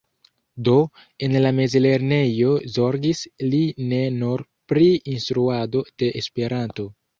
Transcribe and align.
Do, 0.69 0.77
en 1.27 1.35
la 1.45 1.51
mezlernejo 1.59 2.55
zorgis 2.79 3.23
li 3.53 3.61
ne 3.93 4.01
nur 4.17 4.45
pri 4.75 4.91
instruado 5.17 5.87
de 6.01 6.13
Esperanto. 6.25 6.91